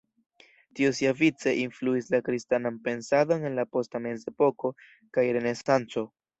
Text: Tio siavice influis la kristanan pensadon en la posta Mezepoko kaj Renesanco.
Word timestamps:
Tio 0.77 0.87
siavice 0.99 1.53
influis 1.65 2.09
la 2.15 2.21
kristanan 2.31 2.81
pensadon 2.89 3.47
en 3.53 3.61
la 3.61 3.69
posta 3.77 4.05
Mezepoko 4.09 4.75
kaj 5.15 5.31
Renesanco. 5.41 6.09